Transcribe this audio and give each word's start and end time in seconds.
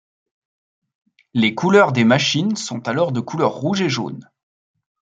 Les 1.35 1.53
couleurs 1.53 1.91
des 1.91 2.03
machines 2.05 2.55
sont 2.55 2.87
alors 2.87 3.11
de 3.11 3.19
couleurs 3.19 3.53
rouge 3.53 3.81
et 3.81 3.89
jaune. 3.89 4.27